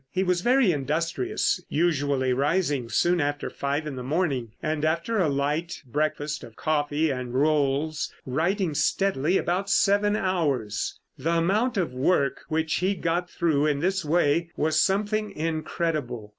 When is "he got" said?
12.77-13.29